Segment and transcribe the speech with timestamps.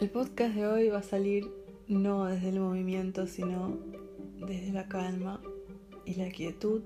[0.00, 1.52] El podcast de hoy va a salir
[1.86, 3.76] no desde el movimiento, sino
[4.38, 5.42] desde la calma
[6.06, 6.80] y la quietud.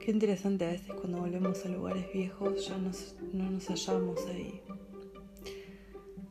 [0.00, 4.62] Qué interesante a veces cuando volvemos a lugares viejos ya no nos hallamos ahí.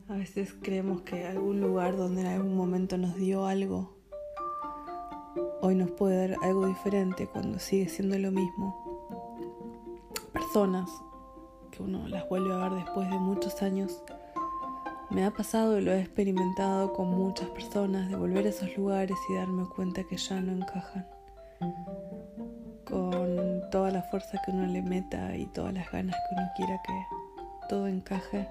[0.07, 3.95] A veces creemos que algún lugar donde en algún momento nos dio algo,
[5.61, 9.37] hoy nos puede dar algo diferente cuando sigue siendo lo mismo.
[10.33, 10.89] Personas
[11.79, 14.03] que uno las vuelve a ver después de muchos años.
[15.09, 19.17] Me ha pasado y lo he experimentado con muchas personas de volver a esos lugares
[19.29, 21.07] y darme cuenta que ya no encajan.
[22.83, 26.81] Con toda la fuerza que uno le meta y todas las ganas que uno quiera
[26.85, 27.05] que
[27.69, 28.47] todo encaje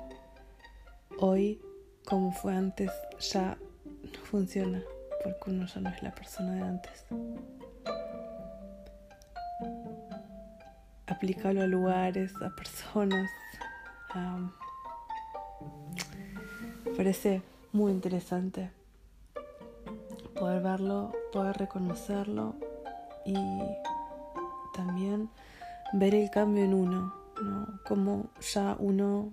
[1.18, 1.60] hoy
[2.04, 3.58] como fue antes ya
[4.04, 4.80] no funciona
[5.22, 7.04] porque uno ya no es la persona de antes.
[11.08, 13.30] Aplícalo a lugares, a personas.
[16.96, 17.42] Parece
[17.72, 18.70] muy interesante
[20.38, 22.54] poder verlo, poder reconocerlo
[23.24, 23.34] y
[24.74, 25.28] también
[25.92, 27.80] ver el cambio en uno, ¿no?
[27.86, 29.32] Como ya uno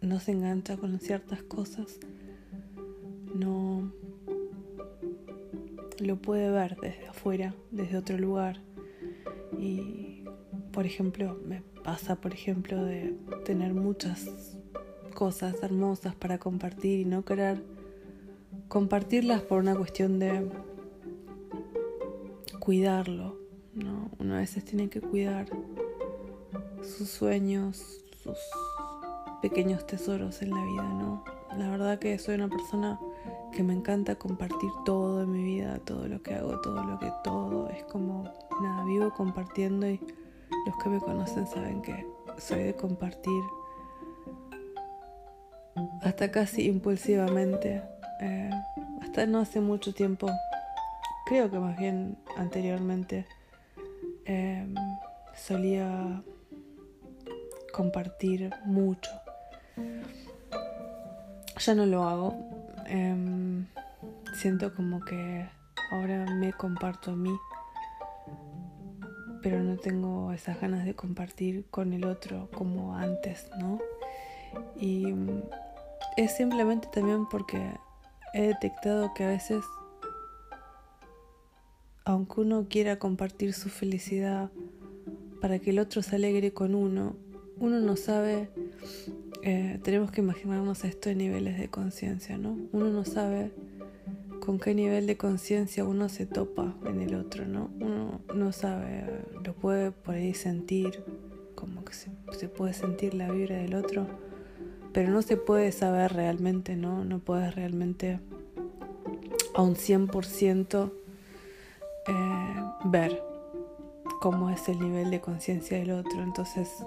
[0.00, 1.98] no se engancha con ciertas cosas,
[3.34, 3.92] no
[5.98, 8.60] lo puede ver desde afuera, desde otro lugar.
[9.58, 9.99] Y,
[10.72, 14.56] por ejemplo, me pasa, por ejemplo, de tener muchas
[15.14, 17.62] cosas hermosas para compartir y no querer
[18.68, 20.48] compartirlas por una cuestión de
[22.58, 23.36] cuidarlo,
[23.74, 24.10] ¿no?
[24.18, 25.46] Uno a veces tiene que cuidar
[26.82, 28.38] sus sueños, sus
[29.42, 31.24] pequeños tesoros en la vida, ¿no?
[31.56, 33.00] La verdad que soy una persona
[33.52, 37.12] que me encanta compartir todo en mi vida, todo lo que hago, todo lo que
[37.24, 37.68] todo.
[37.70, 38.24] Es como,
[38.62, 40.00] nada, vivo compartiendo y
[40.66, 42.06] los que me conocen saben que
[42.38, 43.42] soy de compartir
[46.02, 47.82] hasta casi impulsivamente.
[48.20, 48.50] Eh,
[49.00, 50.28] hasta no hace mucho tiempo,
[51.26, 53.26] creo que más bien anteriormente,
[54.26, 54.66] eh,
[55.34, 56.22] solía
[57.72, 59.10] compartir mucho
[61.60, 62.34] ya no lo hago.
[62.86, 63.66] Em,
[64.34, 65.48] siento como que
[65.92, 67.36] ahora me comparto a mí,
[69.42, 73.80] pero no tengo esas ganas de compartir con el otro como antes, ¿no?
[74.78, 75.14] Y
[76.16, 77.60] es simplemente también porque
[78.34, 79.62] he detectado que a veces,
[82.04, 84.50] aunque uno quiera compartir su felicidad
[85.40, 87.16] para que el otro se alegre con uno,
[87.58, 88.50] uno no sabe
[89.42, 92.58] eh, tenemos que imaginarnos esto en niveles de conciencia, ¿no?
[92.72, 93.52] Uno no sabe
[94.50, 97.70] con qué nivel de conciencia uno se topa en el otro, ¿no?
[97.78, 101.04] Uno no sabe, lo puede por ahí sentir,
[101.54, 104.08] como que se, puede sentir la vibra del otro,
[104.92, 107.04] pero no se puede saber realmente, ¿no?
[107.04, 108.18] No puedes realmente
[109.54, 110.90] a un 100%
[112.08, 112.12] eh,
[112.86, 113.22] ver
[114.20, 116.24] cómo es el nivel de conciencia del otro.
[116.24, 116.84] Entonces,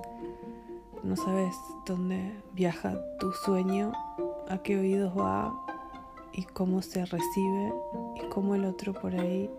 [1.01, 3.93] no sabes dónde viaja tu sueño,
[4.49, 5.53] a qué oídos va
[6.33, 7.73] y cómo se recibe
[8.15, 9.49] y cómo el otro por ahí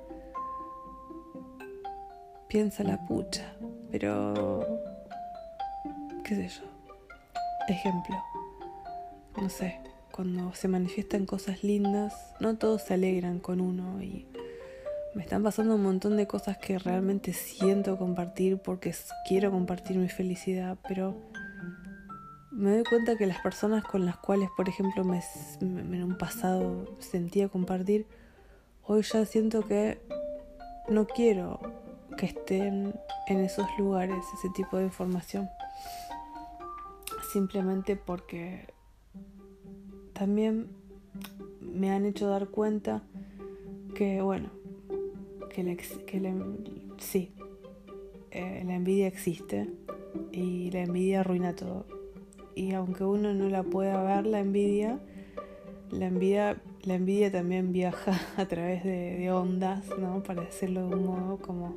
[2.48, 3.54] piensa la pucha.
[3.90, 4.80] Pero,
[6.24, 6.64] qué sé yo.
[7.68, 8.16] Ejemplo,
[9.40, 9.80] no sé,
[10.12, 14.28] cuando se manifiestan cosas lindas, no todos se alegran con uno y
[15.14, 18.94] me están pasando un montón de cosas que realmente siento compartir porque
[19.26, 21.14] quiero compartir mi felicidad, pero
[22.54, 25.20] me doy cuenta que las personas con las cuales, por ejemplo, me,
[25.60, 28.06] en un pasado sentía compartir,
[28.84, 30.00] hoy ya siento que
[30.88, 31.60] no quiero
[32.16, 32.94] que estén
[33.26, 35.48] en esos lugares ese tipo de información.
[37.32, 38.68] Simplemente porque
[40.12, 40.68] también
[41.60, 43.02] me han hecho dar cuenta
[43.96, 44.50] que, bueno,
[45.50, 46.34] que, la, que
[46.98, 47.32] sí,
[48.30, 49.68] eh, la envidia existe
[50.30, 52.03] y la envidia arruina todo.
[52.54, 55.00] Y aunque uno no la pueda ver, la envidia,
[55.90, 60.22] la envidia, la envidia también viaja a través de, ondas, ¿no?
[60.22, 61.76] Para decirlo de un modo como,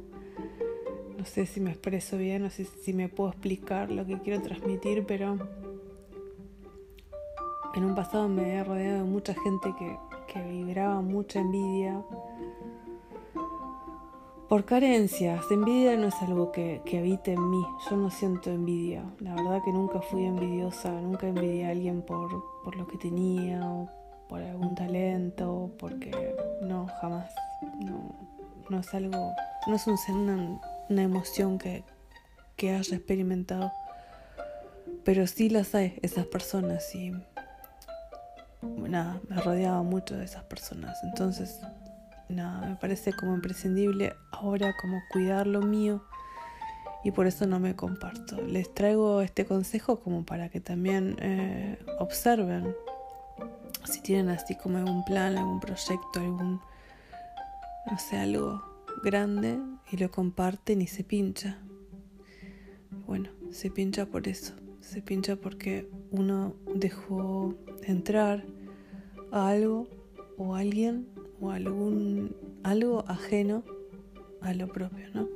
[1.17, 4.41] no sé si me expreso bien, no sé si me puedo explicar lo que quiero
[4.41, 5.37] transmitir, pero
[7.75, 9.97] en un pasado me he rodeado de mucha gente que,
[10.31, 12.03] que vibraba mucha envidia
[14.49, 19.35] por carencias, envidia no es algo que, habite en mí, yo no siento envidia, la
[19.35, 22.29] verdad que nunca fui envidiosa, nunca envidié a alguien por,
[22.63, 23.89] por lo que tenía o
[24.29, 27.33] por algún talento, porque no, jamás,
[27.79, 28.15] no,
[28.69, 29.33] no es algo,
[29.67, 31.83] no es un, una, una emoción que,
[32.55, 33.71] que haya experimentado.
[35.03, 37.11] pero sí las hay, esas personas, y
[38.61, 40.97] nada, me rodeaba mucho de esas personas.
[41.03, 41.59] Entonces,
[42.29, 46.03] nada, me parece como imprescindible ahora como cuidar lo mío
[47.03, 48.41] y por eso no me comparto.
[48.41, 52.75] Les traigo este consejo como para que también eh, observen
[53.85, 56.59] si tienen así como algún plan, algún proyecto, algún,
[57.89, 58.61] no sé, algo
[59.03, 59.59] grande
[59.91, 61.59] y lo comparten y se pincha.
[63.05, 68.43] Bueno, se pincha por eso, se pincha porque uno dejó entrar
[69.31, 69.87] a algo
[70.37, 71.07] o a alguien
[71.39, 73.63] o algún algo ajeno
[74.41, 75.27] a lo propio, ¿no?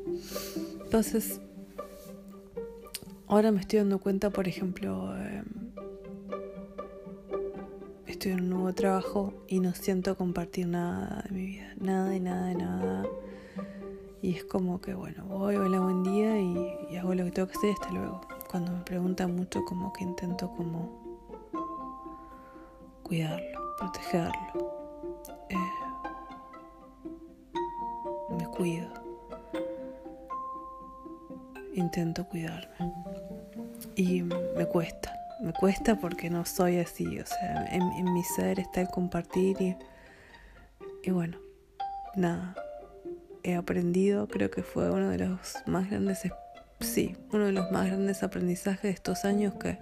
[0.84, 1.42] Entonces,
[3.28, 5.46] ahora me estoy dando cuenta, por ejemplo, em,
[8.06, 12.20] estoy en un nuevo trabajo y no siento compartir nada de mi vida, nada y
[12.20, 13.06] nada de nada.
[14.22, 17.58] Y es como que, bueno, voy, hola, buen día y, hago lo que tengo que
[17.58, 18.22] hacer y hasta luego.
[18.50, 21.02] Cuando me preguntan mucho, como que intento como
[23.02, 24.72] cuidarlo, protegerlo.
[25.50, 25.81] Eh,
[28.62, 28.88] cuido.
[31.74, 32.94] Intento cuidarme.
[33.96, 38.82] Y me cuesta me cuesta porque no soy así, o sea, en, mi ser está
[38.82, 39.76] el compartir
[41.02, 41.40] y bueno,
[42.16, 42.56] nada,
[43.42, 46.22] he aprendido, creo que fue uno de los más grandes,
[46.80, 49.80] sí, uno de los más grandes aprendizajes de estos años que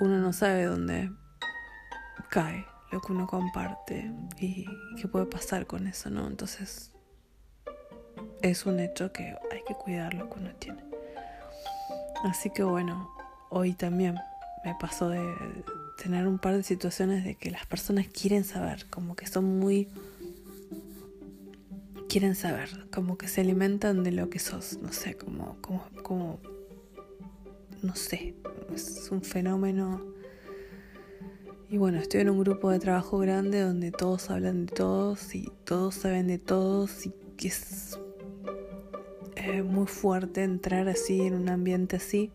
[0.00, 1.08] uno no sabe dónde
[2.28, 4.66] cae lo que uno comparte y
[5.00, 6.26] qué puede pasar con eso, ¿no?
[6.26, 6.91] Entonces
[8.42, 10.82] es un hecho que hay que cuidar lo que uno tiene.
[12.24, 13.10] Así que bueno,
[13.50, 14.16] hoy también
[14.64, 15.22] me pasó de
[16.02, 19.88] tener un par de situaciones de que las personas quieren saber, como que son muy...
[22.08, 26.40] quieren saber, como que se alimentan de lo que sos, no sé, como, como, como,
[27.82, 28.34] no sé,
[28.74, 30.02] es un fenómeno.
[31.68, 35.50] Y bueno, estoy en un grupo de trabajo grande donde todos hablan de todos y
[35.64, 37.98] todos saben de todos y que es
[39.44, 42.30] eh, muy fuerte entrar así en un ambiente así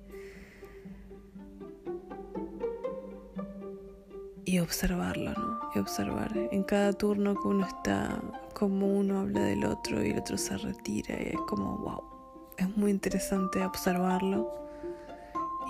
[4.44, 5.60] y observarlo, ¿no?
[5.74, 8.22] Y observar en cada turno que uno está,
[8.54, 12.04] como uno habla del otro y el otro se retira y es como, wow,
[12.58, 14.54] es muy interesante observarlo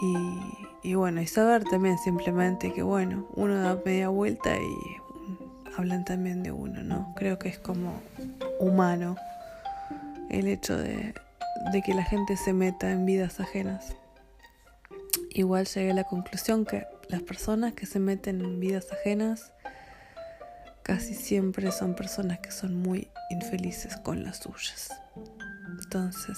[0.01, 6.04] y, y bueno, y saber también simplemente que, bueno, uno da media vuelta y hablan
[6.04, 7.13] también de uno, ¿no?
[7.16, 7.94] Creo que es como
[8.60, 9.16] humano
[10.30, 11.13] el hecho de,
[11.71, 13.95] de que la gente se meta en vidas ajenas.
[15.31, 19.54] Igual llegué a la conclusión que las personas que se meten en vidas ajenas
[20.83, 24.89] casi siempre son personas que son muy infelices con las suyas.
[25.68, 26.38] Entonces,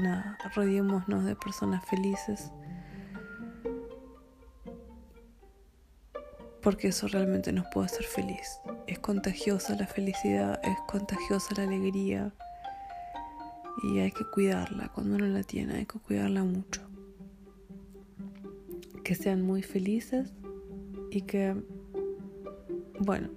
[0.00, 2.50] nada, rodeémonos de personas felices.
[6.62, 8.60] Porque eso realmente nos puede hacer feliz.
[8.88, 12.32] Es contagiosa la felicidad, es contagiosa la alegría.
[13.82, 14.88] Y hay que cuidarla.
[14.92, 16.86] Cuando uno la tiene, hay que cuidarla mucho
[19.06, 20.32] que sean muy felices
[21.12, 21.54] y que,
[22.98, 23.28] bueno,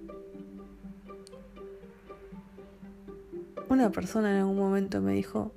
[3.68, 5.54] una persona en algún momento me dijo,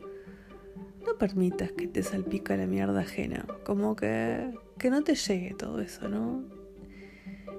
[1.03, 5.79] no permitas que te salpica la mierda ajena, como que, que no te llegue todo
[5.79, 6.43] eso, ¿no?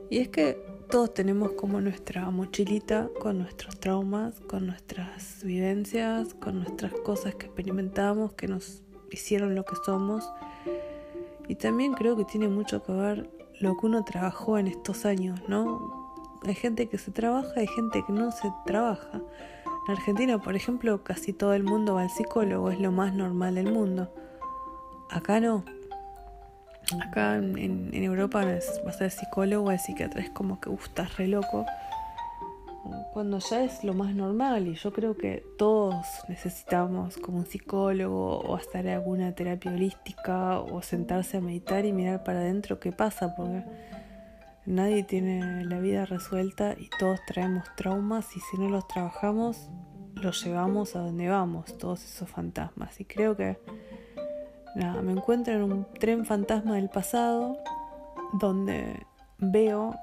[0.09, 0.57] Y es que
[0.91, 7.47] todos tenemos como nuestra mochilita con nuestros traumas, con nuestras vivencias, con nuestras cosas que
[7.47, 10.25] experimentamos, que nos hicieron lo que somos
[11.49, 15.41] y también creo que tiene mucho que ver lo que uno trabajó en estos años,
[15.49, 16.12] ¿no?
[16.45, 19.21] Hay gente que se trabaja, hay gente que no se trabaja.
[19.87, 23.55] En Argentina, por ejemplo, casi todo el mundo va al psicólogo, es lo más normal
[23.55, 24.11] del mundo.
[25.11, 25.64] Acá no.
[27.00, 31.29] Acá en, Europa vas a ser psicólogo, el psiquiatra es como que, uff, estás re
[31.29, 31.64] loco.
[33.12, 38.41] Cuando ya es lo más normal y yo creo que todos necesitamos como un psicólogo
[38.41, 43.35] o hacer alguna terapia holística o sentarse a meditar y mirar para adentro qué pasa
[43.35, 43.64] porque
[44.67, 49.71] nadie tiene la vida resuelta y todos traemos traumas y si no los trabajamos
[50.25, 53.00] los llevamos a donde vamos, todos esos fantasmas.
[53.00, 53.59] Y creo que
[54.75, 57.59] nada, me encuentro en un tren fantasma del pasado
[58.33, 59.07] donde
[59.38, 59.95] veo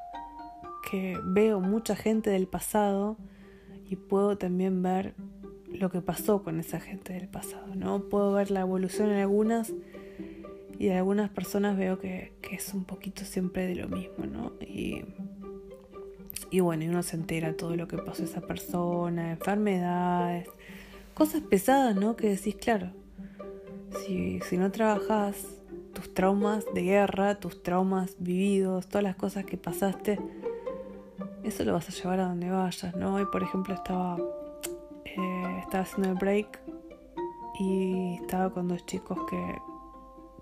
[0.89, 3.17] que veo mucha gente del pasado
[3.89, 5.13] y puedo también ver
[5.67, 8.03] lo que pasó con esa gente del pasado, ¿no?
[8.03, 9.73] Puedo ver la evolución en algunas
[10.79, 14.53] y en algunas personas veo que, es un poquito siempre de lo mismo, ¿no?
[14.59, 15.03] Y,
[16.49, 20.49] y bueno, y uno se entera todo lo que pasó esa persona, enfermedades,
[21.13, 22.17] cosas pesadas, ¿no?
[22.17, 22.91] Que decís, claro,
[23.99, 25.45] si, si no trabajas
[25.93, 30.19] tus traumas de guerra, tus traumas vividos, todas las cosas que pasaste,
[31.43, 33.15] eso lo vas a llevar a donde vayas, ¿no?
[33.15, 34.17] Hoy, por ejemplo, estaba,
[35.05, 36.59] eh, estaba haciendo el break
[37.59, 39.57] y estaba con dos chicos que,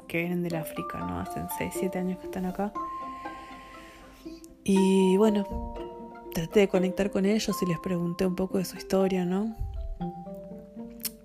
[0.08, 1.20] que vienen del África, ¿no?
[1.20, 2.74] Hacen 6, 7 años que están acá.
[4.64, 5.74] Y bueno,
[6.34, 9.56] traté de conectar con ellos y les pregunté un poco de su historia, ¿no?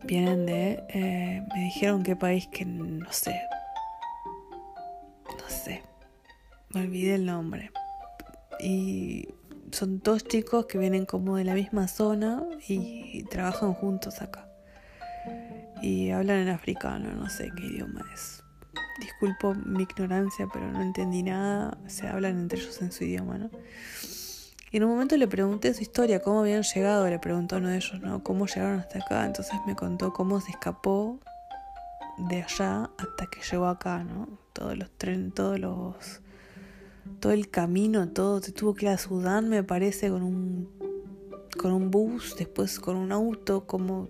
[0.06, 0.84] Vienen de...
[0.88, 3.34] Eh, me dijeron qué país que no sé.
[5.26, 5.82] No sé.
[6.70, 7.70] Me olvidé el nombre.
[8.60, 9.28] Y
[9.72, 14.48] son dos chicos que vienen como de la misma zona y trabajan juntos acá.
[15.82, 18.42] Y hablan en africano, no sé qué idioma es.
[19.00, 21.76] Disculpo mi ignorancia, pero no entendí nada.
[21.86, 23.50] Se hablan entre ellos en su idioma, ¿no?
[24.74, 27.68] Y en un momento le pregunté su historia, cómo habían llegado, le preguntó a uno
[27.68, 28.24] de ellos, ¿no?
[28.24, 29.24] ¿Cómo llegaron hasta acá?
[29.24, 31.20] Entonces me contó cómo se escapó
[32.18, 34.26] de allá hasta que llegó acá, ¿no?
[34.52, 36.22] Todos los trenes, todos los
[37.20, 40.68] todo el camino, todo, se tuvo que ir a Sudán, me parece, con un,
[41.56, 44.08] con un bus, después con un auto, como...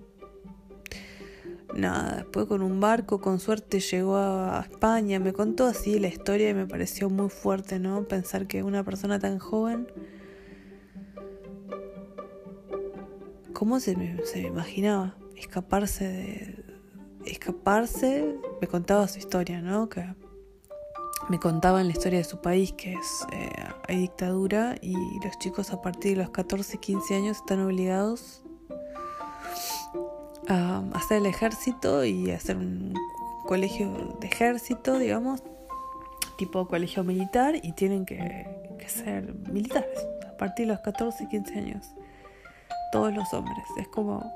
[1.75, 6.49] Nada, después con un barco, con suerte llegó a España, me contó así la historia
[6.49, 8.04] y me pareció muy fuerte, ¿no?
[8.04, 9.88] Pensar que una persona tan joven...
[13.54, 15.14] ¿Cómo se me, se me imaginaba?
[15.37, 16.64] Escaparse de...
[17.25, 19.88] Escaparse, me contaba su historia, ¿no?
[19.88, 20.04] Que
[21.28, 23.49] me contaban la historia de su país, que es eh,
[23.88, 24.94] hay dictadura y
[25.25, 28.42] los chicos a partir de los 14, 15 años están obligados
[30.49, 32.92] a hacer el ejército y hacer un
[33.46, 35.42] colegio de ejército, digamos,
[36.37, 41.58] tipo colegio militar y tienen que, que ser militares a partir de los 14, 15
[41.58, 41.94] años.
[42.94, 44.32] Todos los hombres, es como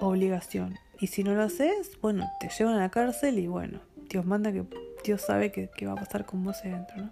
[0.00, 0.78] obligación.
[1.00, 4.52] Y si no lo haces, bueno, te llevan a la cárcel y bueno, Dios manda
[4.52, 4.66] que
[5.02, 7.10] Dios sabe qué, va a pasar con vos adentro, ¿no?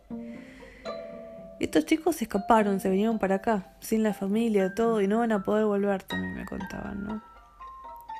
[1.58, 5.32] Estos chicos se escaparon, se vinieron para acá, sin la familia, todo, y no van
[5.32, 7.22] a poder volver, también me contaban, ¿no?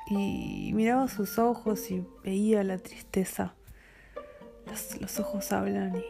[0.07, 3.53] Y miraba sus ojos y veía la tristeza.
[4.99, 6.03] Los, ojos hablan y, y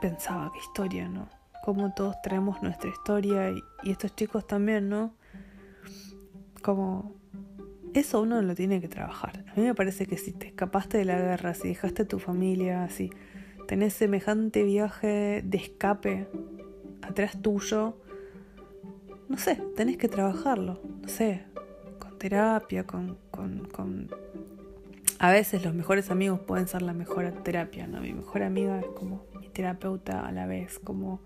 [0.00, 1.37] pensaba, qué historia, ¿no?
[1.68, 5.12] Cómo todos traemos nuestra historia y, estos chicos también, ¿no?
[6.62, 7.14] Como
[7.92, 9.44] eso uno lo tiene que trabajar.
[9.52, 12.88] A mí me parece que si te escapaste de la guerra, si dejaste tu familia,
[12.88, 13.10] si
[13.66, 16.26] tenés semejante viaje de escape
[17.02, 17.98] atrás tuyo,
[19.28, 21.44] no sé, tenés que trabajarlo, no sé,
[21.98, 24.08] con terapia, con, con, con...
[25.18, 28.00] A veces los mejores amigos pueden ser la mejor terapia, ¿no?
[28.00, 31.20] Mi mejor amiga es como mi terapeuta a la vez, como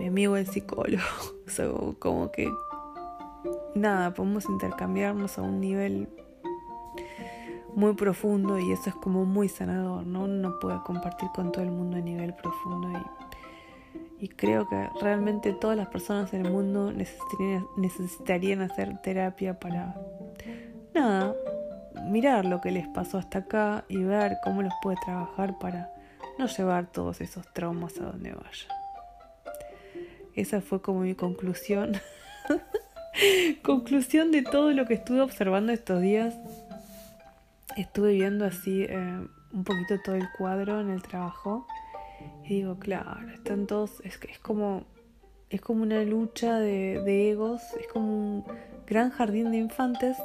[0.00, 1.02] mi amigo el psicólogo,
[1.46, 2.50] o sea, como que
[3.74, 6.08] nada, podemos intercambiarnos a un nivel
[7.74, 10.24] muy profundo y eso es como muy sanador, ¿no?
[10.24, 12.88] Uno no puede compartir con todo el mundo a nivel profundo
[14.18, 20.00] y, creo que realmente todas las personas en el mundo necesitarían, necesitarían hacer terapia para,
[20.94, 21.34] nada,
[22.06, 25.90] mirar lo que les pasó hasta acá y ver cómo los puede trabajar para
[26.38, 28.80] no llevar todos esos traumas a donde vaya.
[30.34, 31.92] Esa fue como mi conclusión.
[33.62, 36.34] Conclusión de todo lo que estuve observando estos días.
[37.76, 41.66] Estuve viendo así eh, un poquito todo el cuadro en el trabajo.
[42.44, 44.00] Y digo, claro, están todos.
[44.04, 44.84] Es, es como.
[45.50, 47.60] Es como una lucha de, egos.
[47.80, 48.44] Es como un
[48.86, 50.16] gran jardín de infantes.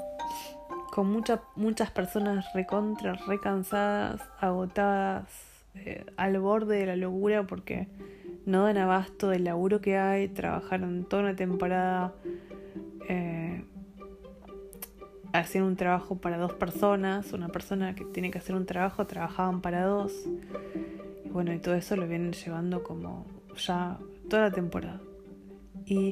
[0.92, 5.26] Con muchas muchas personas recontra, recansadas, agotadas,
[5.74, 7.88] eh, al borde de la locura porque
[8.46, 10.28] no dan abasto del laburo que hay.
[10.28, 12.14] Trabajaron toda una temporada
[13.10, 13.64] eh,
[15.56, 19.84] un trabajo para dos personas, una persona que tiene que hacer un trabajo, trabajaban para
[19.84, 20.14] dos.
[21.32, 23.26] Bueno, y todo eso lo vienen llevando como
[23.58, 24.00] ya
[24.30, 25.02] toda la temporada.
[25.86, 26.12] Y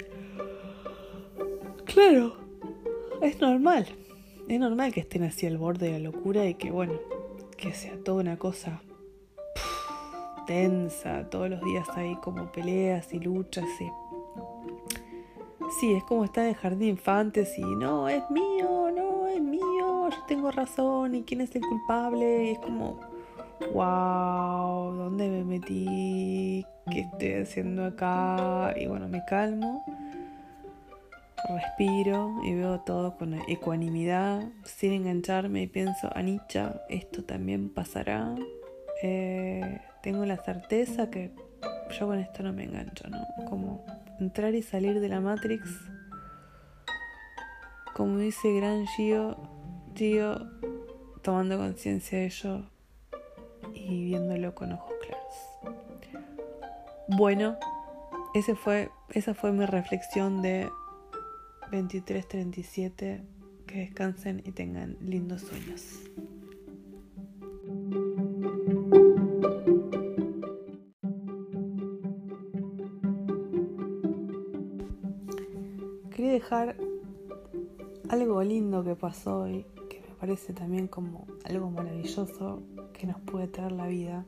[1.86, 2.36] claro,
[3.22, 3.88] es normal.
[4.50, 6.94] Es normal que estén así al borde de la locura y que bueno,
[7.58, 8.82] que sea toda una cosa
[10.45, 13.89] tensa, todos los días hay como peleas y luchas y
[15.79, 19.41] Sí, es como estar en el jardín de infantes y no, es mío, no, es
[19.41, 22.45] mío, yo tengo razón y quién es el culpable.
[22.45, 23.00] Y es como,
[23.73, 26.65] wow, ¿dónde me metí?
[26.91, 28.73] ¿Qué estoy haciendo acá?
[28.77, 29.83] Y bueno, me calmo,
[31.50, 38.35] respiro y veo todo con ecuanimidad, sin engancharme y pienso, Anicha, esto también pasará.
[39.01, 41.31] Eh, tengo la certeza que
[41.98, 43.25] yo con esto no me engancho, ¿no?
[43.50, 43.86] Como
[44.19, 45.69] entrar y salir de la Matrix.
[47.95, 49.38] Como dice Gran Gio,
[49.95, 50.51] Gio
[51.22, 52.69] tomando conciencia de ello
[53.74, 55.77] y viéndolo con ojos claros.
[57.07, 57.57] Bueno,
[58.33, 60.69] ese fue, esa fue mi reflexión de
[61.72, 63.24] 23-37.
[63.67, 66.03] Que descansen y tengan lindos sueños.
[78.10, 82.62] Algo lindo que pasó hoy, que me parece también como algo maravilloso
[82.93, 84.24] que nos puede traer la vida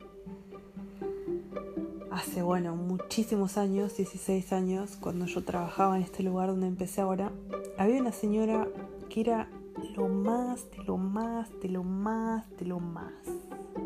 [2.10, 7.30] hace, bueno, muchísimos años, 16 años, cuando yo trabajaba en este lugar donde empecé ahora,
[7.78, 8.66] había una señora
[9.08, 9.48] que era
[9.94, 13.12] lo más, de lo más, de lo más, de lo más.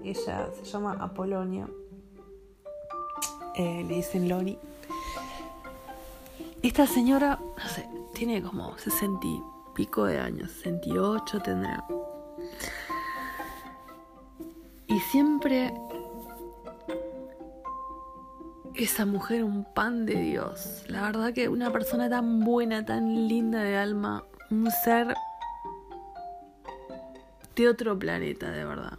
[0.02, 1.68] Ella se llama Apolonia,
[3.56, 4.56] eh, le dicen Loni.
[6.62, 7.87] Esta señora, no sé,
[8.21, 9.43] tiene como 60 y
[9.75, 11.83] pico de años, 68 tendrá.
[14.87, 15.73] Y siempre
[18.75, 20.85] esa mujer un pan de Dios.
[20.89, 25.15] La verdad que una persona tan buena, tan linda de alma, un ser
[27.57, 28.99] de otro planeta, de verdad.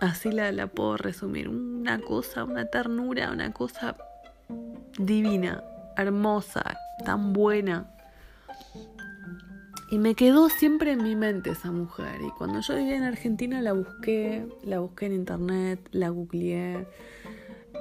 [0.00, 1.48] Así la, la puedo resumir.
[1.48, 3.96] Una cosa, una ternura, una cosa
[4.96, 5.64] divina,
[5.96, 7.90] hermosa, tan buena.
[9.90, 12.20] Y me quedó siempre en mi mente esa mujer.
[12.26, 16.86] Y cuando yo vivía en Argentina la busqué, la busqué en internet, la googleé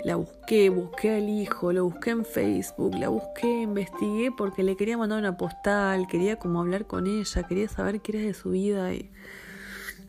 [0.04, 4.98] la busqué, busqué al hijo, lo busqué en Facebook, la busqué, investigué porque le quería
[4.98, 8.94] mandar una postal, quería como hablar con ella, quería saber qué era de su vida
[8.94, 9.10] y,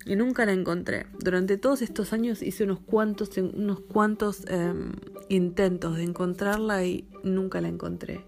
[0.06, 1.06] nunca la encontré.
[1.21, 4.92] Durante todos estos años hice unos cuantos, unos cuantos em,
[5.28, 8.25] intentos de encontrarla y nunca la encontré.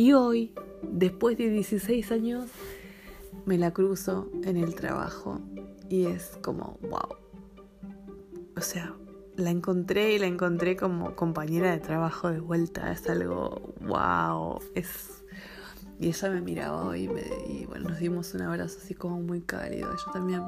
[0.00, 2.48] Y hoy, después de 16 años,
[3.46, 5.40] me la cruzo en el trabajo
[5.88, 7.16] y es como, wow.
[8.56, 8.94] O sea,
[9.34, 12.92] la encontré y la encontré como compañera de trabajo de vuelta.
[12.92, 14.60] Es algo, wow.
[14.76, 15.24] Es...
[15.98, 19.40] Y ella me miraba y, me, y bueno, nos dimos un abrazo así como muy
[19.40, 19.90] cálido.
[19.90, 20.42] Ella también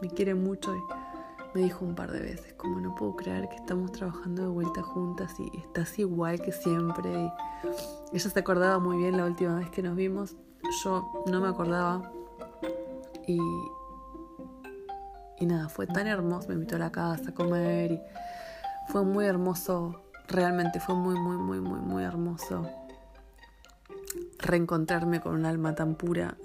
[0.00, 0.80] me quiere mucho y
[1.54, 4.82] me dijo un par de veces, como no puedo creer que estamos trabajando de vuelta
[4.82, 7.32] juntas y estás igual que siempre.
[8.12, 10.36] Y ella se acordaba muy bien la última vez que nos vimos.
[10.84, 12.12] Yo no me acordaba.
[13.26, 13.38] Y,
[15.38, 18.00] y nada, fue tan hermoso, me invitó a la casa a comer y
[18.88, 22.68] fue muy hermoso, realmente fue muy, muy, muy, muy, muy hermoso
[24.38, 26.36] reencontrarme con un alma tan pura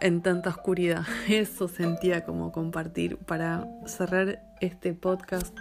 [0.00, 1.04] en tanta oscuridad.
[1.28, 5.56] Eso sentía como compartir para cerrar este podcast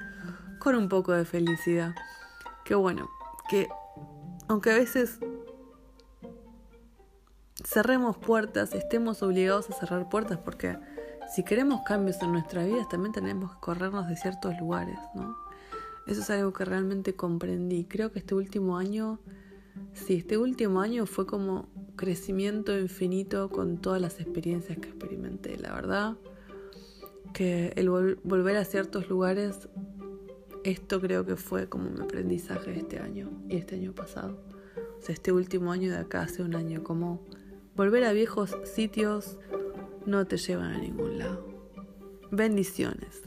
[0.59, 1.93] con un poco de felicidad.
[2.63, 3.09] Que bueno,
[3.49, 3.67] que
[4.47, 5.19] aunque a veces
[7.63, 10.77] cerremos puertas, estemos obligados a cerrar puertas porque
[11.33, 15.35] si queremos cambios en nuestra vida también tenemos que corrernos de ciertos lugares, ¿no?
[16.05, 17.83] Eso es algo que realmente comprendí.
[17.83, 19.19] Creo que este último año,
[19.93, 25.57] sí, este último año fue como crecimiento infinito con todas las experiencias que experimenté.
[25.57, 26.17] La verdad
[27.33, 29.69] que el volver a ciertos lugares,
[30.63, 34.37] esto creo que fue como mi aprendizaje este año y este año pasado.
[34.99, 37.21] O sea, este último año de acá hace un año, como
[37.77, 39.37] Volver a viejos sitios
[40.07, 41.45] no te llevan a ningún lado.
[42.31, 43.21] Bendiciones.